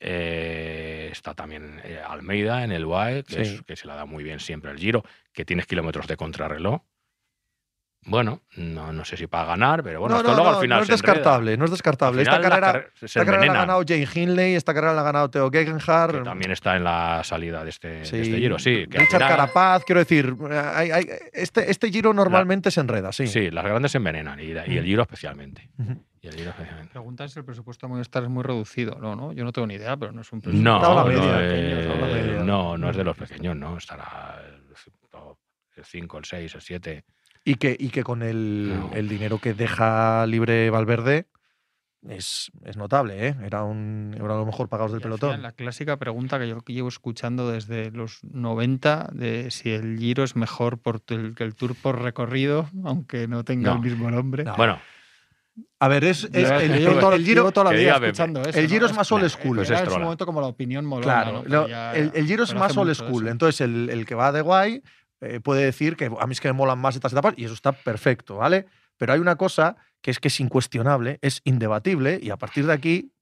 Eh, 0.00 1.08
está 1.12 1.34
también 1.34 1.80
eh, 1.84 2.00
Almeida 2.04 2.64
en 2.64 2.72
el 2.72 2.84
UAE, 2.84 3.22
que, 3.22 3.44
Sí. 3.44 3.54
es- 3.54 3.62
que 3.62 3.76
se 3.76 3.86
le 3.86 3.92
ha 3.92 3.96
dado 3.96 4.08
muy 4.08 4.24
bien 4.24 4.40
siempre 4.40 4.72
el 4.72 4.78
giro, 4.78 5.04
que 5.32 5.44
tienes 5.44 5.66
kilómetros 5.66 6.08
de 6.08 6.16
contrarreloj. 6.16 6.82
Bueno, 8.04 8.42
no, 8.56 8.92
no 8.92 9.04
sé 9.04 9.16
si 9.16 9.28
para 9.28 9.44
ganar, 9.44 9.84
pero 9.84 10.00
bueno, 10.00 10.16
no, 10.16 10.20
esto 10.22 10.30
no, 10.32 10.36
luego 10.38 10.50
no, 10.50 10.56
al 10.56 10.62
final 10.62 10.78
no 10.78 10.82
es 10.82 10.88
se 10.88 10.94
enreda. 10.94 11.12
descartable, 11.12 11.56
no 11.56 11.64
es 11.66 11.70
descartable. 11.70 12.22
Esta 12.22 12.40
carrera, 12.40 12.86
esta 13.00 13.24
carrera 13.24 13.46
la 13.46 13.52
ha 13.52 13.56
ganado 13.58 13.82
Jane 13.86 14.08
Hindley, 14.12 14.54
esta 14.56 14.74
carrera 14.74 14.92
la 14.92 15.02
ha 15.02 15.04
ganado 15.04 15.30
Theo 15.30 15.48
Gegenhardt. 15.52 16.16
que 16.18 16.24
también 16.24 16.50
está 16.50 16.76
en 16.76 16.82
la 16.82 17.22
salida 17.22 17.62
de 17.62 17.70
este, 17.70 17.88
de 17.88 18.02
este 18.02 18.24
giro. 18.24 18.58
Sí, 18.58 18.86
que 18.90 18.98
Richard 18.98 19.20
final- 19.20 19.28
Carapaz, 19.28 19.84
quiero 19.84 20.00
decir, 20.00 20.34
hay- 20.74 20.90
hay- 20.90 21.06
este, 21.32 21.70
este 21.70 21.90
giro 21.92 22.12
normalmente 22.12 22.72
se 22.72 22.80
enreda, 22.80 23.12
sí. 23.12 23.28
Sí, 23.28 23.52
las 23.52 23.64
grandes 23.64 23.92
se 23.92 23.98
envenenan 23.98 24.40
y, 24.40 24.48
la- 24.52 24.66
y 24.68 24.78
el 24.78 24.84
giro 24.84 25.02
especialmente. 25.02 25.70
Ujú. 25.78 26.04
Y 26.22 26.26
el 26.26 26.34
giro 26.34 26.50
especialmente. 26.50 26.90
Preguntan 26.92 27.28
si 27.28 27.38
el 27.38 27.44
presupuesto 27.44 27.86
de 27.86 27.92
Movistar 27.92 28.24
es 28.24 28.28
muy 28.28 28.42
reducido. 28.42 28.96
No, 29.00 29.14
no, 29.14 29.32
yo 29.32 29.44
no 29.44 29.52
tengo 29.52 29.68
ni 29.68 29.74
idea, 29.74 29.96
pero 29.96 30.10
no 30.10 30.22
es 30.22 30.32
un 30.32 30.40
presupuesto. 30.40 30.68
No, 30.70 30.76
Está 30.76 30.90
a 30.90 30.94
la 30.94 31.02
no, 31.02 31.06
media, 31.20 31.40
eh, 31.40 31.80
está 31.82 31.92
a 31.92 31.96
la 31.96 32.06
media. 32.14 32.42
no, 32.42 32.76
no 32.76 32.90
es 32.90 32.96
de 32.96 33.04
los 33.04 33.16
pequeños, 33.16 33.54
no. 33.56 33.76
Estará 33.76 34.40
el 35.76 35.84
5, 35.84 36.18
el 36.18 36.24
6, 36.24 36.54
el 36.54 36.60
7. 36.60 37.04
Y 37.44 37.56
que, 37.56 37.76
y 37.78 37.88
que 37.88 38.02
con 38.04 38.22
el, 38.22 38.68
No. 38.78 38.90
el 38.94 39.08
dinero 39.08 39.38
que 39.38 39.52
deja 39.54 40.24
libre 40.26 40.70
Valverde 40.70 41.26
es, 42.08 42.50
es 42.64 42.76
notable, 42.76 43.28
¿eh? 43.28 43.36
Era, 43.44 43.62
un, 43.64 44.12
era 44.14 44.26
lo 44.36 44.44
mejor 44.46 44.68
pagados 44.68 44.92
del 44.92 45.00
Y 45.00 45.04
al 45.04 45.08
final, 45.10 45.18
pelotón. 45.20 45.42
La 45.42 45.52
clásica 45.52 45.96
pregunta 45.98 46.38
que 46.38 46.48
yo 46.48 46.58
llevo 46.66 46.88
escuchando 46.88 47.50
desde 47.50 47.90
los 47.90 48.22
90 48.24 49.10
de 49.12 49.50
si 49.50 49.70
el 49.70 49.98
Giro 49.98 50.22
es 50.24 50.36
mejor 50.36 50.78
por 50.78 51.00
el, 51.08 51.34
que 51.34 51.44
el 51.44 51.54
Tour 51.54 51.74
por 51.74 52.00
recorrido, 52.02 52.68
aunque 52.84 53.26
no 53.28 53.44
tenga 53.44 53.70
No. 53.70 53.76
el 53.76 53.82
mismo 53.82 54.10
nombre. 54.10 54.44
No. 54.44 54.56
Bueno, 54.56 54.78
A 55.80 55.88
ver, 55.88 56.04
es, 56.04 56.24
es 56.32 56.50
el, 56.50 56.52
el- 56.52 56.70
el 56.72 56.78
Giro. 57.24 57.50
toda 57.52 57.70
la 57.72 57.76
vida 57.76 57.96
escuchando 57.96 58.40
eso. 58.42 58.58
El 58.58 58.64
¿no? 58.64 58.70
Giro 58.70 58.86
es 58.86 58.94
más 58.96 59.10
old 59.12 59.28
school. 59.28 59.56
Pues 59.56 59.68
era 59.70 59.80
es 59.80 59.88
en 59.88 59.90
su 59.94 59.98
momento 60.00 60.26
como 60.26 60.40
la 60.40 60.46
opinión 60.46 60.84
molona. 60.86 61.22
Claro, 61.22 61.44
¿no? 61.46 61.68
Ya- 61.68 61.94
el, 61.94 62.10
el 62.14 62.26
Giro 62.26 62.44
es 62.44 62.54
más 62.54 62.76
old 62.76 62.94
school. 62.94 63.24
eso. 63.24 63.30
Entonces, 63.32 63.60
el, 63.60 63.90
el 63.90 64.06
que 64.06 64.14
va 64.14 64.32
de 64.32 64.40
guay 64.42 64.82
eh, 65.22 65.40
puede 65.40 65.64
decir 65.64 65.96
que 65.96 66.06
a 66.06 66.26
mí 66.26 66.32
es 66.32 66.40
que 66.40 66.48
me 66.48 66.54
molan 66.54 66.80
más 66.80 66.96
estas 66.96 67.12
etapas 67.12 67.34
y 67.36 67.44
eso 67.44 67.54
está 67.54 67.70
perfecto, 67.70 68.36
¿vale? 68.36 68.66
Pero 68.96 69.12
hay 69.12 69.20
una 69.20 69.36
cosa 69.36 69.76
que 70.00 70.10
es 70.10 70.18
que 70.18 70.28
es 70.28 70.40
incuestionable, 70.40 71.20
es 71.22 71.40
indebatible 71.44 72.18
y 72.20 72.30
a 72.30 72.36
partir 72.36 72.66
de 72.66 72.72
aquí, 72.72 73.12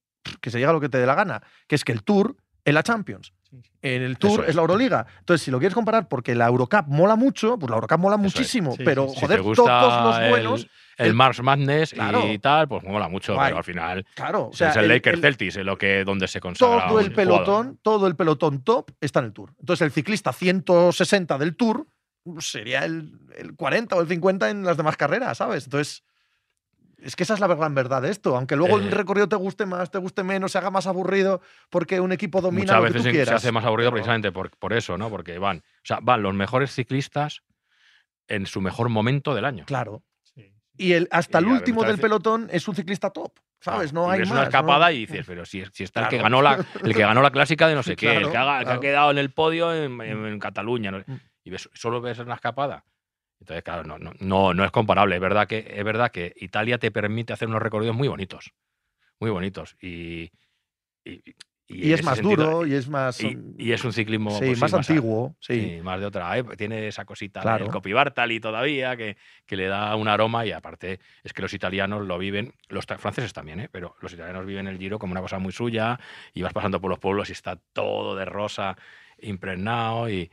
que 0.41 0.51
se 0.51 0.59
llega 0.59 0.71
a 0.71 0.73
lo 0.73 0.81
que 0.81 0.89
te 0.89 0.97
dé 0.97 1.05
la 1.05 1.15
gana, 1.15 1.43
que 1.69 1.75
es 1.75 1.85
que 1.85 1.93
el 1.93 2.03
Tour 2.03 2.37
es 2.65 2.73
la 2.73 2.83
Champions. 2.83 3.35
En 3.83 4.03
el 4.03 4.19
Tour 4.19 4.43
es. 4.45 4.51
es. 4.51 4.55
la 4.55 4.61
Euroliga. 4.63 5.07
Entonces, 5.21 5.45
si 5.45 5.51
lo 5.51 5.59
quieres 5.59 5.75
comparar 5.75 6.07
porque 6.09 6.35
la 6.35 6.47
Eurocup 6.47 6.87
mola 6.87 7.17
mucho, 7.17 7.59
pues 7.59 7.69
la 7.71 7.77
Eurocup 7.77 7.99
mola 7.99 8.17
muchísimo. 8.17 8.73
Sí, 8.77 8.83
pero, 8.85 9.05
sí, 9.09 9.15
sí. 9.15 9.21
si 9.21 9.27
joder, 9.27 9.43
gusta 9.43 9.81
todos 9.81 10.05
los 10.05 10.19
el- 10.23 10.31
buenos. 10.31 10.69
el, 10.99 11.07
el- 11.07 11.15
Mars 11.15 11.43
Madness 11.43 11.93
Claro. 11.95 12.31
y 12.31 12.39
tal, 12.39 12.69
pues 12.69 12.85
mola 12.85 13.09
mucho, 13.09 13.35
Guay. 13.35 13.49
pero 13.49 13.59
al 13.59 13.65
final 13.65 14.07
Claro, 14.15 14.49
o 14.49 14.53
sea, 14.53 14.71
es 14.71 14.77
el, 14.77 14.87
Lakers 14.89 15.17
el- 15.17 15.23
Celtics, 15.23 15.57
es 15.57 15.65
lo 15.65 15.77
que, 15.79 16.05
donde 16.05 16.29
se 16.29 16.41
consagra 16.41 16.87
todo 16.89 17.01
el 17.01 17.07
jugador. 17.11 17.15
pelotón, 17.17 17.79
todo 17.83 18.07
el 18.07 18.17
pelotón 18.17 18.63
top 18.63 18.91
está 19.01 19.19
en 19.21 19.25
el 19.27 19.33
Tour. 19.33 19.53
Entonces, 19.59 19.83
el 19.85 19.93
ciclista 19.93 20.33
160 20.33 21.39
del 21.39 21.57
Tour 21.57 21.87
sería 22.39 22.85
el, 22.85 23.19
el 23.37 23.57
40 23.57 23.97
o 23.97 24.01
el 24.03 24.07
50 24.09 24.51
en 24.51 24.63
las 24.63 24.77
demás 24.77 24.97
carreras, 24.97 25.39
¿sabes? 25.39 25.65
Entonces, 25.65 26.05
es 27.03 27.17
que 27.17 27.23
esa 27.25 27.35
es 27.35 27.41
la 27.41 27.47
gran 27.47 27.75
verdad 27.75 28.03
de 28.03 28.11
esto. 28.11 28.37
Aunque 28.37 28.57
luego 28.57 28.79
el 28.79 28.89
Eh, 28.89 28.91
recorrido 28.91 29.29
te 29.29 29.37
guste 29.37 29.67
más, 29.67 29.91
te 29.91 29.99
guste 29.99 30.23
menos, 30.23 30.53
se 30.53 30.59
haga 30.59 30.71
más 30.71 30.87
aburrido 30.87 31.41
porque 31.71 32.01
un 32.01 32.13
equipo 32.13 32.41
domina 32.41 32.63
Muchas 32.63 32.77
lo 32.77 32.83
que 32.83 32.89
veces 32.89 33.03
tú 33.03 33.05
se- 33.05 33.11
quieras. 33.13 33.29
se 33.29 33.35
hace 33.35 33.53
más 33.53 33.65
aburrido 33.65 33.91
precisamente 33.93 34.33
por, 34.33 34.51
por 34.59 34.73
eso, 34.73 34.97
¿no? 34.99 35.11
Porque 35.11 35.39
van, 35.39 35.59
o 35.59 35.63
sea, 35.85 35.99
van 36.03 36.23
los 36.23 36.35
mejores 36.35 36.73
ciclistas 36.75 37.43
en 38.29 38.47
su 38.47 38.61
mejor 38.61 38.89
momento 38.89 39.35
del 39.35 39.45
año. 39.45 39.65
Claro. 39.67 40.03
Sí. 40.23 40.53
Y 40.77 40.93
el, 40.93 41.09
hasta 41.11 41.41
Y 41.41 41.45
el 41.45 41.49
último 41.51 41.83
del 41.83 41.93
veces- 41.93 42.03
pelotón 42.03 42.49
es 42.53 42.67
un 42.69 42.75
ciclista 42.75 43.11
top, 43.11 43.33
¿sabes? 43.61 43.93
No 43.93 44.09
Y 44.09 44.13
hay 44.13 44.19
ves 44.21 44.29
más. 44.29 44.33
una 44.35 44.43
¿no? 44.43 44.49
escapada 44.49 44.93
y 44.93 45.01
dices, 45.07 45.25
pero 45.27 45.45
si, 45.45 45.65
si 45.73 45.85
está 45.85 46.03
el 46.03 46.09
que 46.09 46.19
Claro. 46.19 46.23
ganó 46.25 46.43
la, 46.43 46.65
el 46.85 46.95
que 46.95 47.01
ganó 47.01 47.23
la 47.23 47.31
clásica 47.31 47.67
de 47.67 47.75
no 47.75 47.83
sé 47.83 47.97
qué, 47.97 48.07
el, 48.17 48.29
Claro, 48.29 48.31
que 48.33 48.37
haga- 48.39 48.53
el 48.55 48.59
que 48.61 48.65
claro. 48.67 48.79
ha 48.79 48.81
quedado 48.83 49.11
en 49.11 49.19
el 49.19 49.31
podio 49.33 49.75
en, 49.75 50.01
en- 50.01 50.27
en 50.27 50.39
Cataluña. 50.39 50.91
¿no? 50.93 50.99
Mm. 51.07 51.21
Y 51.45 51.51
ves, 51.51 51.69
solo 51.75 52.01
ves 52.01 52.19
una 52.19 52.35
escapada. 52.35 52.85
Entonces, 53.41 53.65
claro, 53.65 53.85
no, 53.85 53.99
no, 53.99 54.13
no, 54.21 54.55
no 54.55 54.65
es 54.65 54.71
comparable. 54.71 55.15
Es 55.17 55.21
verdad, 55.21 55.47
que, 55.49 55.67
es 55.75 55.85
verdad 55.85 56.11
que 56.11 56.33
Italia 56.37 56.79
te 56.79 56.91
permite 56.91 57.33
hacer 57.33 57.49
unos 57.49 57.63
recorridos 57.63 57.97
muy 57.97 58.07
bonitos. 58.09 58.53
Muy 59.19 59.31
bonitos. 59.31 59.77
Y, 59.81 60.31
y, 61.05 61.93
es 61.93 62.03
más 62.05 62.19
sentido- 62.19 62.45
duro 62.45 62.67
y 62.67 62.75
es 62.75 62.89
más. 62.89 63.23
y, 63.23 63.39
y 63.57 63.73
es 63.73 63.85
un 63.85 63.93
ciclismo 63.93 64.31
sí, 64.33 64.47
pues 64.47 64.61
más 64.61 64.75
antiguo. 64.75 65.37
Sí. 65.41 65.77
Sí, 65.77 65.81
más 65.83 66.01
de 66.01 66.07
otra 66.07 66.37
época. 66.37 66.57
Tiene 66.57 66.89
esa 66.89 67.05
cosita 67.05 67.41
Claro. 67.41 67.65
del 67.65 67.73
Copy 67.73 67.93
Bartali 67.93 68.41
todavía 68.41 68.97
que, 68.97 69.17
que 69.47 69.57
le 69.57 69.67
da 69.69 69.95
un 69.97 70.09
aroma 70.09 70.45
y 70.45 70.53
aparte 70.53 71.01
es 71.23 71.33
que 71.33 71.43
los 71.43 71.55
italianos 71.55 72.07
lo 72.07 72.19
viven, 72.19 72.53
los 72.69 72.85
franceses 72.85 73.33
también, 73.33 73.61
¿eh? 73.61 73.69
pero 73.71 73.97
los 74.01 74.13
italianos 74.13 74.45
viven 74.47 74.67
el 74.67 74.79
Giro 74.79 74.99
como 74.99 75.13
una 75.13 75.21
cosa 75.23 75.39
muy 75.39 75.53
suya 75.53 75.99
y 76.35 76.43
vas 76.43 76.53
pasando 76.53 76.81
por 76.81 76.91
los 76.91 76.99
pueblos 76.99 77.29
y 77.31 77.33
está 77.33 77.57
todo 77.73 78.17
de 78.17 78.25
rosa 78.27 78.77
impregnado 79.23 80.09
y, 80.11 80.31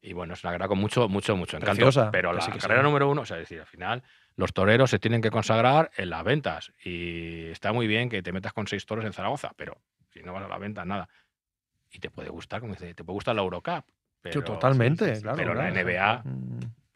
y 0.00 0.12
bueno, 0.12 0.34
es 0.34 0.44
una 0.44 0.52
carrera 0.52 0.68
con 0.68 0.78
mucho, 0.78 1.08
mucho, 1.08 1.36
mucho 1.36 1.56
encanto. 1.56 1.74
Preciosa, 1.74 2.10
pero 2.10 2.32
la 2.32 2.46
carrera 2.46 2.82
número 2.82 3.08
uno, 3.08 3.22
o 3.22 3.26
sea, 3.26 3.36
es 3.38 3.42
decir, 3.42 3.60
al 3.60 3.66
final 3.66 4.02
los 4.36 4.52
toreros 4.52 4.90
se 4.90 4.98
tienen 4.98 5.20
que 5.20 5.30
consagrar 5.30 5.90
en 5.96 6.10
las 6.10 6.22
ventas 6.22 6.72
y 6.84 7.46
está 7.46 7.72
muy 7.72 7.86
bien 7.86 8.08
que 8.08 8.22
te 8.22 8.32
metas 8.32 8.52
con 8.52 8.66
seis 8.68 8.86
toros 8.86 9.04
en 9.04 9.12
Zaragoza, 9.12 9.52
pero 9.56 9.80
si 10.12 10.22
no 10.22 10.32
vas 10.32 10.44
a 10.44 10.48
la 10.48 10.58
venta, 10.58 10.84
nada. 10.84 11.08
Y 11.90 11.98
te 11.98 12.10
puede 12.10 12.28
gustar, 12.28 12.60
como 12.60 12.74
dice, 12.74 12.94
te 12.94 13.02
puede 13.02 13.14
gustar 13.14 13.34
la 13.34 13.42
Eurocup. 13.42 13.84
Pero, 14.20 14.42
totalmente, 14.42 15.04
sí, 15.06 15.10
sí, 15.10 15.16
sí, 15.16 15.22
claro, 15.22 15.36
Pero 15.36 15.52
claro. 15.54 15.74
la 15.74 15.82
NBA, 15.82 16.24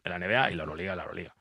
la 0.03 0.19
NBA 0.19 0.51
y 0.51 0.55
la 0.55 0.63
Euroliga, 0.63 0.95
la 0.95 1.03
Euroliga. 1.03 1.35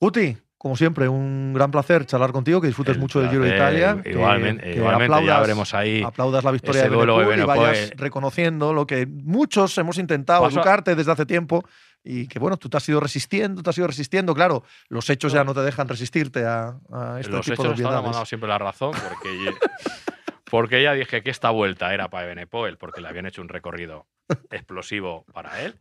Guti, 0.00 0.36
como 0.64 0.76
siempre, 0.78 1.06
un 1.10 1.52
gran 1.52 1.70
placer 1.70 2.06
charlar 2.06 2.32
contigo, 2.32 2.58
que 2.58 2.68
disfrutes 2.68 2.94
El 2.94 3.00
mucho 3.02 3.20
del 3.20 3.28
Giro 3.28 3.44
de 3.44 3.54
Italia. 3.54 4.00
que- 4.02 4.12
Igualmente, 4.12 4.62
que 4.64 4.76
igualmente 4.76 5.08
ya 5.10 5.16
aplaudas- 5.18 5.40
veremos 5.42 5.74
ahí. 5.74 6.02
aplaudas 6.02 6.42
la 6.42 6.50
victoria 6.52 6.82
de 6.84 6.88
duelo 6.88 7.18
de 7.18 7.26
Benepool 7.26 7.54
y 7.54 7.58
vayas 7.60 7.90
reconociendo 7.96 8.72
lo 8.72 8.86
que 8.86 9.06
muchos 9.06 9.76
hemos 9.76 9.98
intentado 9.98 10.42
Paso 10.42 10.56
educarte 10.58 10.94
desde 10.94 11.12
hace 11.12 11.26
tiempo 11.26 11.62
y 12.02 12.26
que 12.28 12.38
bueno, 12.38 12.56
tú 12.56 12.70
te 12.70 12.78
has 12.78 12.88
ido 12.88 12.98
resistiendo, 12.98 13.62
te 13.62 13.68
has 13.68 13.76
ido 13.76 13.86
resistiendo, 13.86 14.34
claro, 14.34 14.62
los 14.88 15.08
hechos 15.10 15.34
ya 15.34 15.44
no 15.44 15.52
te 15.52 15.60
dejan 15.60 15.86
resistirte 15.86 16.46
a, 16.46 16.78
a 16.90 17.20
este 17.20 17.30
Los 17.30 17.44
tipo 17.44 17.62
hechos 17.62 17.76
de 17.76 17.82
nos 17.84 17.92
han 17.92 17.98
obviedades. 17.98 18.12
dado 18.12 18.24
siempre 18.24 18.48
la 18.48 18.56
razón 18.58 18.92
porque, 18.92 19.50
porque 20.50 20.80
ella 20.80 20.94
dije 20.94 21.22
que 21.22 21.28
esta 21.30 21.50
vuelta 21.50 21.92
era 21.92 22.08
para 22.08 22.26
Benepoel 22.26 22.78
porque 22.78 23.00
le 23.02 23.08
habían 23.08 23.26
hecho 23.26 23.42
un 23.42 23.48
recorrido 23.50 24.06
explosivo 24.50 25.26
para 25.34 25.60
él. 25.62 25.78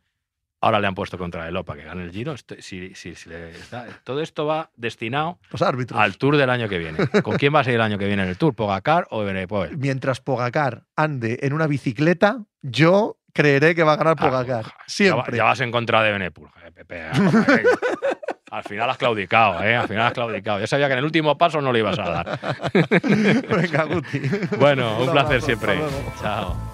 Ahora 0.64 0.80
le 0.80 0.88
han 0.88 0.96
puesto 0.96 1.18
contra 1.18 1.46
el 1.48 1.64
para 1.66 1.82
que 1.82 1.86
gane 1.86 2.04
el 2.04 2.12
Giro. 2.12 2.36
Si- 2.38 2.96
si- 2.96 3.16
si 3.16 3.30
le 3.30 3.50
está- 3.52 3.86
todo 4.06 4.22
esto 4.22 4.46
va 4.46 4.70
destinado 4.78 5.38
Los 5.52 5.62
al 5.62 6.18
Tour 6.18 6.38
del 6.38 6.50
año 6.50 6.70
que 6.70 6.78
viene. 6.78 7.00
¿Con 7.22 7.36
quién 7.38 7.54
va 7.54 7.60
a 7.60 7.64
ser 7.66 7.76
el 7.76 7.82
año 7.82 7.98
que 7.98 8.06
viene 8.06 8.24
en 8.24 8.30
el 8.30 8.38
Tour? 8.38 8.56
¿Pogacar 8.56 9.06
o 9.10 9.24
Benepoel? 9.26 9.78
Mientras 9.78 10.22
Pogacar 10.22 10.84
ande 10.96 11.38
en 11.42 11.52
una 11.52 11.68
bicicleta, 11.68 12.40
yo 12.62 13.18
creeré 13.34 13.76
que 13.76 13.84
va 13.84 13.94
a 13.94 13.96
ganar 13.98 14.16
Ah, 14.18 14.26
Pogacar. 14.26 14.64
ya, 14.64 14.70
va- 14.70 14.84
Siempre. 14.88 15.38
ya 15.38 15.44
vas 15.44 15.60
en 15.60 15.72
contra 15.72 16.02
de. 16.02 16.32
Joder, 16.34 16.72
Pepe, 16.74 17.02
al 18.52 18.64
final 18.64 18.90
has 18.90 18.98
claudicado, 18.98 19.62
¿eh? 19.64 19.76
Al 19.76 19.88
final 19.90 20.08
has 20.08 20.14
claudicado. 20.14 20.60
Yo 20.62 20.68
sabía 20.68 20.88
que 20.88 20.94
en 20.94 21.00
el 21.00 21.06
último 21.06 21.38
paso 21.38 21.60
no 21.60 21.74
le 21.74 21.80
ibas 21.80 22.00
a 22.00 22.04
dar. 22.10 22.40
Venga, 23.04 23.84
Guti. 23.84 24.22
Bueno, 24.58 24.98
un 25.00 25.12
placer 25.12 25.38
abrazo, 25.42 25.46
siempre. 25.46 25.80
Chao. 26.22 26.73